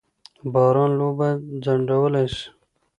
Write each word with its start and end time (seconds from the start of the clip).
باران 0.53 0.91
لوبه 0.99 1.29
ځنډولای 1.63 2.27
سي. 2.35 2.45